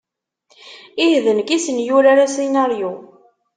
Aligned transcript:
Ih, 1.05 1.15
d 1.23 1.25
nekk 1.37 1.49
i 1.55 1.57
sen-yuran 1.59 2.19
asinaryu. 2.25 2.91